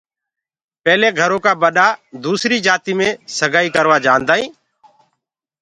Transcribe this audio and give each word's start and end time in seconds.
پيلي 0.83 1.09
گھرو 1.19 1.37
ڪآ 1.45 1.51
ٻڏآ 1.61 1.87
سگائي 1.95 2.19
دوسري 2.25 2.57
جآتي 2.65 2.93
مي 2.99 3.09
سگائي 3.39 3.69
ڪروآ 3.75 3.97
جاندآ 4.05 4.33
هينٚ۔ 4.39 4.53